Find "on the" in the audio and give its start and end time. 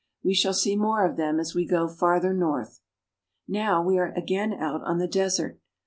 4.81-5.07